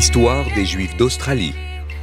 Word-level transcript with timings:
L'histoire 0.00 0.46
des 0.54 0.64
Juifs 0.64 0.96
d'Australie. 0.96 1.52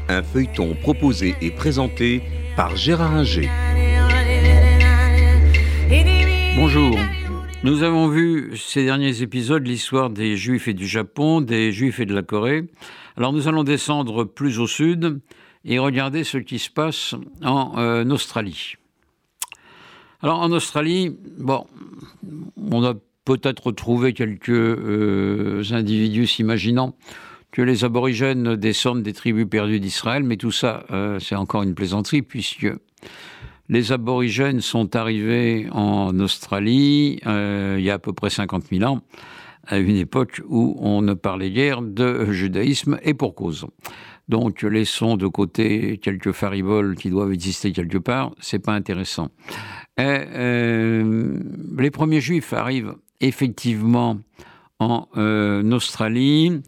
Un 0.08 0.21
feuilleton 0.21 0.76
proposé 0.76 1.34
et 1.42 1.50
présenté 1.50 2.21
par 2.55 2.76
Gérard 2.76 3.16
Inger. 3.16 3.50
Bonjour. 6.55 6.96
Nous 7.63 7.81
avons 7.81 8.07
vu 8.07 8.55
ces 8.55 8.86
derniers 8.86 9.23
épisodes 9.23 9.65
l'histoire 9.65 10.12
des 10.12 10.38
Juifs 10.38 10.68
et 10.68 10.76
du 10.76 10.86
Japon, 10.86 11.42
des 11.42 11.72
Juifs 11.72 11.99
et 11.99 12.06
de 12.06 12.13
la 12.13 12.22
Corée. 12.22 12.65
Alors 13.15 13.33
nous 13.33 13.47
allons 13.47 13.63
descendre 13.63 14.26
plus 14.26 14.60
au 14.60 14.68
sud 14.68 15.20
et 15.66 15.79
regarder 15.79 16.23
ce 16.23 16.38
qui 16.38 16.59
se 16.59 16.70
passe 16.70 17.16
en 17.44 17.80
euh, 17.80 18.05
Australie. 18.12 18.76
Alors 20.22 20.40
en 20.40 20.52
Australie, 20.52 21.18
bon, 21.40 21.66
on 22.58 22.84
a 22.84 22.94
peut-être 23.26 23.72
trouvé 23.72 24.14
quelques 24.14 24.50
euh, 24.50 25.64
individus 25.72 26.27
s'imaginant 26.27 26.94
les 27.62 27.84
aborigènes 27.84 28.56
descendent 28.56 29.04
des 29.04 29.14
tribus 29.14 29.48
perdues 29.50 29.80
d'Israël, 29.80 30.24
mais 30.24 30.38
tout 30.38 30.52
ça, 30.52 30.86
euh, 30.92 31.20
c'est 31.20 31.36
encore 31.36 31.64
une 31.64 31.76
plaisanterie, 31.76 32.22
puisque 32.22 32.68
les 33.70 33.92
aborigènes 33.92 34.62
sont 34.62 34.96
arrivés 34.96 35.68
en 35.72 36.20
Australie 36.20 37.20
euh, 37.26 37.76
il 37.80 37.84
y 37.84 37.90
a 37.90 37.96
à 37.96 38.00
peu 38.00 38.14
près 38.14 38.30
50 38.30 38.66
000 38.72 38.84
ans, 38.90 39.02
à 39.66 39.78
une 39.78 39.98
époque 39.98 40.42
où 40.48 40.78
on 40.80 41.02
ne 41.02 41.14
parlait 41.14 41.52
guère 41.52 41.82
de 41.82 42.32
judaïsme, 42.32 43.00
et 43.04 43.14
pour 43.14 43.36
cause. 43.36 43.66
Donc 44.30 44.62
laissons 44.62 45.16
de 45.16 45.28
côté 45.28 46.00
quelques 46.02 46.34
fariboles 46.34 46.96
qui 46.96 47.10
doivent 47.10 47.32
exister 47.32 47.72
quelque 47.72 47.98
part, 47.98 48.32
c'est 48.40 48.60
pas 48.60 48.74
intéressant. 48.74 49.30
Euh, 50.00 51.40
les 51.78 51.92
premiers 51.92 52.22
juifs 52.22 52.54
arrivent 52.54 52.96
effectivement 53.22 54.20
en 54.80 55.08
Australie 55.72 56.62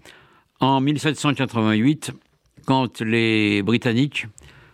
en 0.59 0.81
1788, 0.81 2.11
quand 2.65 3.01
les 3.01 3.61
Britanniques 3.63 4.27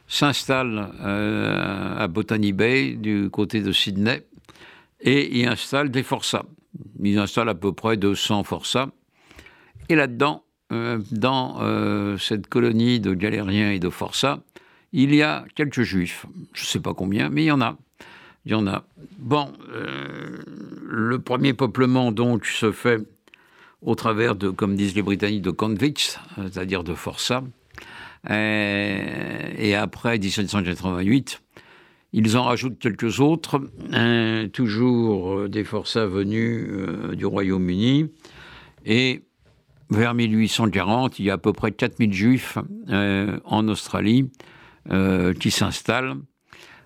s'installent 0.08 0.92
euh, 1.02 1.98
à 1.98 2.08
Botany 2.08 2.54
Bay, 2.54 2.96
du 2.96 3.30
côté 3.32 3.62
de 3.62 3.72
Sydney, 3.72 4.26
et 5.02 5.40
y 5.40 5.46
installent 5.46 5.92
des 5.92 6.04
forçats. 6.04 6.46
Ils 7.02 7.18
installent 7.18 7.50
à 7.50 7.56
peu 7.56 7.72
près 7.72 7.98
200 7.98 8.44
forçats. 8.44 8.90
Et 9.90 9.96
là-dedans, 9.96 10.44
euh, 10.72 11.00
dans 11.12 11.60
cette 12.18 12.48
colonie 12.48 13.00
de 13.00 13.14
galériens 13.14 13.72
et 13.72 13.80
de 13.80 13.90
forçats, 13.90 14.42
il 14.98 15.14
y 15.14 15.22
a 15.22 15.46
quelques 15.56 15.82
juifs. 15.82 16.26
Je 16.54 16.64
ne 16.64 16.68
sais 16.68 16.80
pas 16.80 16.94
combien, 16.94 17.30
mais 17.30 17.44
il 17.44 17.48
y 17.48 17.52
en 17.52 17.62
a. 17.62 17.78
Il 18.46 18.52
y 18.52 18.56
en 18.56 18.66
a. 18.66 18.86
Bon, 19.18 19.52
euh, 19.74 20.38
le 20.88 21.20
premier 21.20 21.54
peuplement 21.54 22.14
donc 22.14 22.46
se 22.46 22.72
fait 22.72 23.02
au 23.82 23.96
travers 23.96 24.36
de, 24.36 24.50
comme 24.50 24.76
disent 24.76 24.96
les 24.96 25.02
Britanniques, 25.02 25.42
de 25.42 25.52
convicts, 25.52 26.20
c'est-à-dire 26.38 26.84
de 26.84 26.94
forçats. 26.94 27.44
Euh, 28.30 29.54
et, 29.58 29.76
après 29.76 30.18
1788, 30.18 31.42
ils 32.14 32.38
en 32.38 32.44
rajoutent 32.44 32.80
quelques 32.80 33.20
autres, 33.20 33.62
toujours 34.54 35.48
des 35.50 35.64
forçats 35.64 36.08
venus 36.08 36.68
euh, 36.70 37.16
du 37.16 37.26
Royaume-Uni. 37.26 38.10
Et 38.86 39.24
vers 39.90 40.14
1840, 40.14 41.20
il 41.20 41.26
y 41.26 41.30
a 41.30 41.34
à 41.34 41.38
peu 41.38 41.54
près 41.54 41.72
4000 41.72 42.14
juifs 42.14 42.58
en 42.88 43.68
Australie 43.68 44.30
qui 45.40 45.52
s'installent 45.52 46.18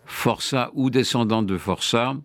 forçat 0.09 0.71
ou 0.73 0.89
descendant 0.89 1.43
de 1.43 1.57
forçat. 1.57 2.15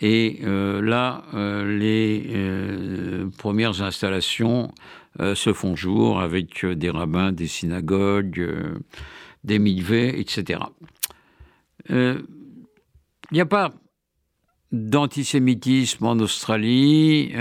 Et 0.00 0.40
euh, 0.44 0.82
là, 0.82 1.22
euh, 1.34 1.78
les 1.78 2.26
euh, 2.28 3.23
premières 3.44 3.82
installations 3.82 4.72
se 5.18 5.52
font 5.52 5.76
jour 5.76 6.18
avec 6.18 6.64
des 6.64 6.88
rabbins, 6.88 7.30
des 7.30 7.46
synagogues, 7.46 8.42
des 9.44 9.58
mikvés, 9.58 10.18
etc. 10.18 10.60
Il 11.90 12.22
n'y 13.30 13.42
a 13.42 13.46
pas 13.46 13.74
d'antisémitisme 14.72 16.06
en 16.06 16.18
Australie. 16.20 17.34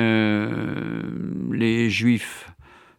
les 1.51 1.89
juifs 1.89 2.51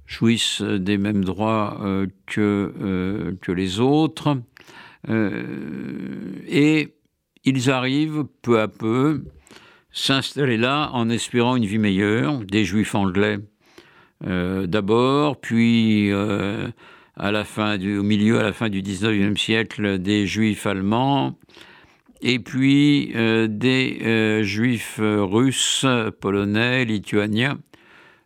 jouissent 0.06 0.62
des 0.62 0.96
mêmes 0.96 1.26
droits 1.26 1.78
que, 2.24 3.36
les 3.46 3.80
autres. 3.80 4.38
Euh, 5.10 6.40
et 6.48 6.94
ils 7.44 7.70
arrivent 7.70 8.24
peu 8.42 8.60
à 8.60 8.68
peu 8.68 9.24
s'installer 9.94 10.58
là 10.58 10.90
en 10.92 11.08
espérant 11.08 11.56
une 11.56 11.64
vie 11.64 11.78
meilleure, 11.78 12.40
des 12.40 12.66
juifs 12.66 12.94
anglais 12.94 13.38
euh, 14.26 14.66
d'abord, 14.66 15.40
puis 15.40 16.12
euh, 16.12 16.68
à 17.16 17.32
la 17.32 17.44
fin 17.44 17.78
du, 17.78 17.96
au 17.96 18.02
milieu, 18.02 18.38
à 18.38 18.42
la 18.42 18.52
fin 18.52 18.68
du 18.68 18.82
19e 18.82 19.38
siècle, 19.38 19.98
des 19.98 20.26
juifs 20.26 20.66
allemands, 20.66 21.38
et 22.20 22.38
puis 22.38 23.12
des 23.48 24.40
juifs 24.42 24.98
russes, 24.98 25.84
polonais, 26.20 26.86
lituaniens, 26.86 27.58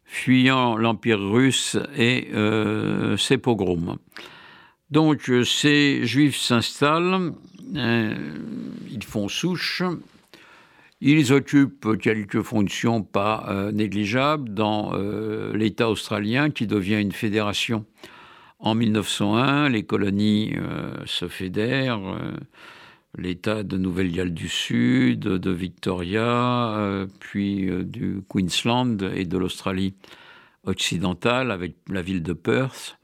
fuyant 0.04 0.76
l'Empire 0.76 1.20
russe 1.20 1.76
et 1.96 2.28
ses 3.16 3.38
pogroms. 3.38 3.98
Donc 4.90 5.28
euh, 5.28 5.44
ces 5.44 6.06
juifs 6.06 6.38
s'installent, 6.38 7.34
euh, 7.76 8.14
ils 8.90 9.04
font 9.04 9.28
souche, 9.28 9.82
ils 11.00 11.32
occupent 11.32 11.96
quelques 11.98 12.42
fonctions 12.42 13.02
pas 13.02 13.46
euh, 13.48 13.72
négligeables 13.72 14.52
dans 14.52 14.92
l'État 15.54 15.88
australien 15.88 16.50
qui 16.50 16.66
devient 16.66 17.00
une 17.00 17.12
fédération. 17.12 17.84
En 18.58 18.74
1901, 18.74 19.68
les 19.68 19.84
colonies 19.84 20.56
se 21.04 21.28
fédèrent, 21.28 22.00
l'État 23.16 23.62
de 23.62 23.76
Nouvelle-Galles 23.76 24.34
du 24.34 24.48
Sud, 24.48 25.20
de 25.20 25.50
Victoria, 25.52 27.06
puis 27.20 27.70
du 27.84 28.20
Queensland 28.28 29.00
et 29.14 29.26
de 29.26 29.38
l'Australie 29.38 29.94
occidentale 30.64 31.52
avec 31.52 31.76
la 31.88 32.02
ville 32.02 32.22
de 32.22 32.32
Perth. 32.32 32.98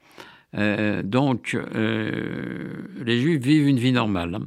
Euh, 0.56 1.02
donc, 1.02 1.54
euh, 1.54 2.70
les 3.04 3.20
Juifs 3.20 3.42
vivent 3.42 3.66
une 3.66 3.78
vie 3.78 3.92
normale. 3.92 4.38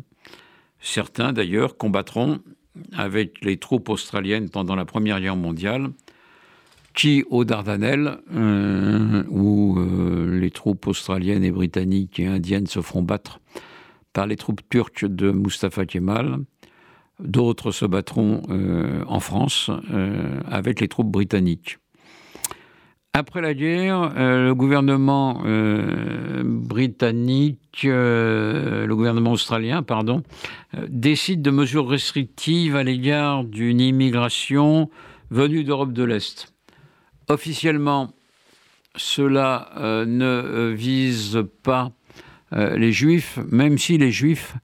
Certains, 0.79 1.33
d'ailleurs, 1.33 1.77
combattront 1.77 2.39
avec 2.93 3.43
les 3.43 3.57
troupes 3.57 3.89
australiennes 3.89 4.49
pendant 4.49 4.75
la 4.75 4.85
Première 4.85 5.19
Guerre 5.19 5.35
mondiale, 5.35 5.89
qui, 6.93 7.23
aux 7.29 7.45
Dardanelles, 7.45 8.17
euh, 8.33 9.23
où 9.29 9.77
les 10.31 10.51
troupes 10.51 10.87
australiennes 10.87 11.43
et 11.43 11.51
britanniques 11.51 12.19
et 12.19 12.27
indiennes 12.27 12.67
se 12.67 12.81
feront 12.81 13.03
battre 13.03 13.39
par 14.13 14.25
les 14.25 14.35
troupes 14.35 14.61
turques 14.69 15.05
de 15.05 15.31
Mustafa 15.31 15.85
Kemal, 15.85 16.39
d'autres 17.19 17.71
se 17.71 17.85
battront 17.85 18.41
en 19.07 19.19
France 19.19 19.69
avec 20.49 20.81
les 20.81 20.87
troupes 20.87 21.11
britanniques. 21.11 21.77
Après 23.17 23.41
la 23.41 23.55
guerre, 23.55 24.13
euh, 24.15 24.45
le 24.45 24.53
gouvernement 24.53 25.41
euh, 25.43 26.43
britannique, 26.45 27.81
euh, 27.83 28.85
le 28.85 28.95
gouvernement 28.95 29.31
australien, 29.31 29.81
pardon, 29.81 30.21
décide 30.87 31.41
de 31.41 31.49
mesures 31.49 31.89
restrictives 31.89 32.75
à 32.75 32.83
l'égard 32.83 33.43
d'une 33.43 33.81
immigration 33.81 34.91
venue 35.31 35.63
d'Europe 35.63 35.93
de 35.93 36.03
l'Est. 36.03 36.53
Officiellement, 37.27 38.13
cela 38.95 39.71
ne 40.05 40.71
vise 40.75 41.43
pas 41.63 41.91
les 42.51 42.91
juifs, 42.91 43.39
même 43.49 43.79
si 43.79 43.97
les 43.97 44.11
juifs 44.11 44.55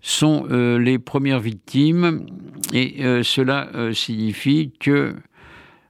sont 0.00 0.46
les 0.78 1.00
premières 1.00 1.40
victimes, 1.40 2.24
et 2.72 3.02
cela 3.24 3.68
signifie 3.92 4.72
que 4.78 5.16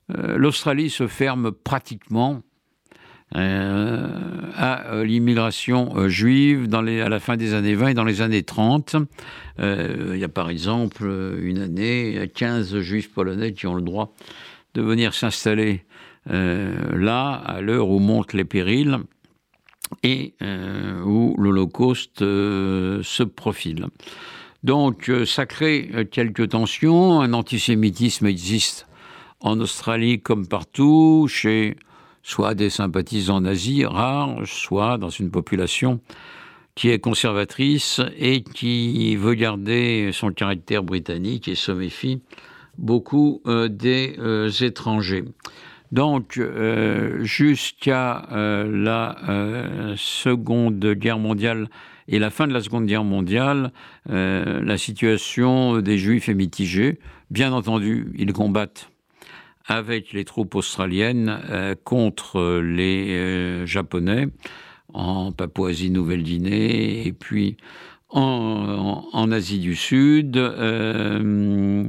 l'Australie 0.08 0.90
se 0.90 1.06
ferme 1.06 1.50
pratiquement 1.52 2.42
euh, 3.34 4.08
à 4.54 4.92
euh, 4.92 5.04
l'immigration 5.04 6.08
juive 6.08 6.72
à 6.72 7.08
la 7.08 7.18
fin 7.18 7.36
des 7.36 7.54
années 7.54 7.74
20 7.74 7.88
et 7.88 7.94
dans 7.94 8.04
les 8.04 8.22
années 8.22 8.44
30. 8.44 8.94
il 9.58 10.16
y 10.16 10.22
a 10.22 10.28
par 10.28 10.48
exemple 10.48 11.04
une 11.42 11.58
année, 11.58 12.10
il 12.10 12.14
y 12.14 12.20
a 12.20 12.28
15 12.28 12.78
juifs 12.80 13.12
polonais 13.12 13.52
qui 13.52 13.66
ont 13.66 13.74
le 13.74 13.82
droit 13.82 14.14
de 14.74 14.82
venir 14.82 15.12
s'installer 15.12 15.84
là, 16.26 17.32
à 17.32 17.60
l'heure 17.60 17.88
où 17.88 17.98
montent 17.98 18.32
les 18.32 18.44
périls 18.44 18.98
et 20.02 20.34
où 21.04 21.34
l'Holocauste 21.38 22.20
se 22.20 23.22
profile. 23.22 23.86
Donc 24.62 25.10
ça 25.24 25.46
crée 25.46 26.08
quelques 26.10 26.50
tensions, 26.50 27.20
un 27.20 27.32
antisémitisme 27.32 28.26
existe 28.26 28.85
en 29.40 29.60
Australie 29.60 30.20
comme 30.20 30.46
partout, 30.46 31.26
chez 31.28 31.76
soit 32.22 32.54
des 32.54 32.70
sympathisants 32.70 33.40
nazis 33.40 33.84
rares, 33.84 34.40
soit 34.44 34.98
dans 34.98 35.10
une 35.10 35.30
population 35.30 36.00
qui 36.74 36.90
est 36.90 36.98
conservatrice 36.98 38.00
et 38.18 38.42
qui 38.42 39.16
veut 39.16 39.34
garder 39.34 40.10
son 40.12 40.30
caractère 40.32 40.82
britannique 40.82 41.48
et 41.48 41.54
se 41.54 41.72
méfie 41.72 42.20
beaucoup 42.76 43.40
euh, 43.46 43.68
des 43.68 44.16
euh, 44.18 44.50
étrangers. 44.50 45.24
Donc, 45.92 46.40
jusqu'à 47.20 48.26
la 48.32 49.94
Seconde 49.96 50.84
Guerre 50.94 51.20
mondiale 51.20 51.68
et 52.08 52.18
la 52.18 52.30
fin 52.30 52.48
de 52.48 52.52
la 52.52 52.60
Seconde 52.60 52.86
Guerre 52.86 53.04
mondiale, 53.04 53.70
la 54.06 54.78
situation 54.78 55.80
des 55.80 55.96
Juifs 55.96 56.28
est 56.28 56.34
mitigée. 56.34 56.98
Bien 57.30 57.52
entendu, 57.52 58.12
ils 58.18 58.32
combattent 58.32 58.90
avec 59.66 60.12
les 60.12 60.24
troupes 60.24 60.54
australiennes 60.54 61.40
contre 61.84 62.60
les 62.60 63.66
Japonais 63.66 64.28
en 64.94 65.32
Papouasie-Nouvelle-Guinée 65.32 67.06
et 67.06 67.12
puis 67.12 67.56
en, 68.10 69.30
Asie 69.32 69.58
du 69.58 69.74
Sud. 69.74 70.36
Euh, 70.36 71.88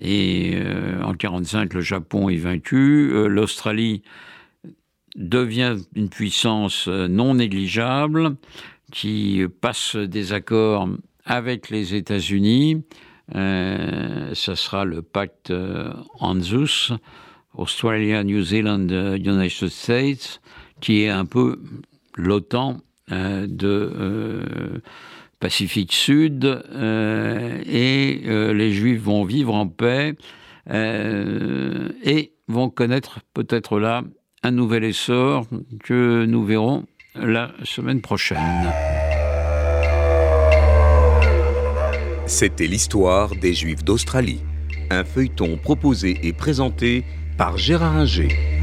et 0.00 0.54
euh, 0.56 1.02
en 1.02 1.12
1945, 1.12 1.74
le 1.74 1.80
Japon 1.80 2.28
est 2.28 2.36
vaincu. 2.36 3.10
Euh, 3.12 3.26
L'Australie 3.26 4.02
devient 5.16 5.76
une 5.94 6.08
puissance 6.08 6.88
non 6.88 7.34
négligeable 7.34 8.36
qui 8.90 9.42
passe 9.60 9.96
des 9.96 10.32
accords 10.32 10.88
avec 11.24 11.70
les 11.70 11.94
États-Unis. 11.94 12.82
Ce 13.32 14.54
sera 14.54 14.84
le 14.84 15.02
pacte 15.02 15.52
ANZUS, 16.20 16.92
Australia, 17.54 18.24
New 18.24 18.42
Zealand, 18.42 18.88
United 19.16 19.68
States, 19.68 20.40
qui 20.80 21.02
est 21.02 21.10
un 21.10 21.24
peu 21.24 21.60
l'OTAN 22.16 22.78
de 23.08 24.80
Pacifique 25.44 25.92
Sud, 25.92 26.46
euh, 26.46 27.62
et 27.66 28.22
euh, 28.24 28.54
les 28.54 28.72
Juifs 28.72 29.02
vont 29.02 29.24
vivre 29.24 29.54
en 29.54 29.66
paix 29.66 30.14
euh, 30.70 31.90
et 32.02 32.32
vont 32.48 32.70
connaître 32.70 33.18
peut-être 33.34 33.78
là 33.78 34.04
un 34.42 34.52
nouvel 34.52 34.84
essor 34.84 35.46
que 35.82 36.24
nous 36.24 36.46
verrons 36.46 36.86
la 37.14 37.50
semaine 37.64 38.00
prochaine. 38.00 38.38
C'était 42.26 42.66
l'histoire 42.66 43.36
des 43.36 43.52
Juifs 43.52 43.84
d'Australie, 43.84 44.40
un 44.90 45.04
feuilleton 45.04 45.58
proposé 45.58 46.18
et 46.22 46.32
présenté 46.32 47.04
par 47.36 47.58
Gérard 47.58 47.96
Inger. 47.96 48.53